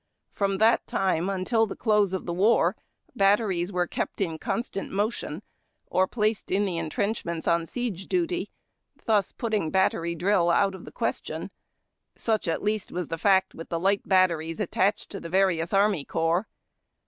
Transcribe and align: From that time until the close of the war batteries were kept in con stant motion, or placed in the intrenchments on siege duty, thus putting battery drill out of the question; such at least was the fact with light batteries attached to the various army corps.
From 0.31 0.57
that 0.57 0.87
time 0.87 1.29
until 1.29 1.67
the 1.67 1.75
close 1.75 2.11
of 2.11 2.25
the 2.25 2.33
war 2.33 2.75
batteries 3.15 3.71
were 3.71 3.85
kept 3.85 4.19
in 4.19 4.39
con 4.39 4.63
stant 4.63 4.89
motion, 4.91 5.43
or 5.85 6.07
placed 6.07 6.49
in 6.49 6.65
the 6.65 6.79
intrenchments 6.79 7.47
on 7.47 7.67
siege 7.67 8.07
duty, 8.07 8.49
thus 9.05 9.31
putting 9.31 9.69
battery 9.69 10.15
drill 10.15 10.49
out 10.49 10.73
of 10.73 10.85
the 10.85 10.91
question; 10.91 11.51
such 12.17 12.47
at 12.47 12.63
least 12.63 12.91
was 12.91 13.09
the 13.09 13.19
fact 13.19 13.53
with 13.53 13.71
light 13.71 14.01
batteries 14.03 14.59
attached 14.59 15.11
to 15.11 15.19
the 15.19 15.29
various 15.29 15.71
army 15.71 16.03
corps. 16.03 16.47